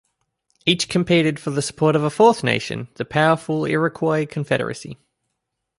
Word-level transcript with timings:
Each 0.65 0.89
competed 0.89 1.39
for 1.39 1.51
the 1.51 1.61
support 1.61 1.95
of 1.95 2.01
a 2.03 2.09
fourth 2.09 2.43
nation; 2.43 2.87
the 2.95 3.05
powerful 3.05 3.65
Iroquois 3.67 4.25
Confederacy. 4.25 4.97